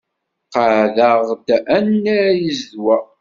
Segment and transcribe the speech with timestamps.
[0.53, 1.47] Qeɛd-aɣ-d
[1.77, 2.97] annar i zzedwa.